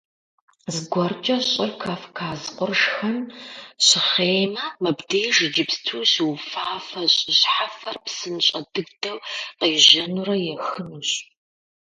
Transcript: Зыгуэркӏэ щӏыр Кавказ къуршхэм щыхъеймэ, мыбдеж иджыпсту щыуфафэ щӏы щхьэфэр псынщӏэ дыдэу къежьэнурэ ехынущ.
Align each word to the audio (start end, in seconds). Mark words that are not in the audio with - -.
Зыгуэркӏэ 0.73 1.37
щӏыр 1.49 1.71
Кавказ 1.81 2.41
къуршхэм 2.55 3.17
щыхъеймэ, 3.85 4.63
мыбдеж 4.81 5.35
иджыпсту 5.45 6.03
щыуфафэ 6.11 7.03
щӏы 7.15 7.31
щхьэфэр 7.39 7.97
псынщӏэ 8.05 8.59
дыдэу 8.73 9.17
къежьэнурэ 9.59 10.35
ехынущ. 10.55 11.09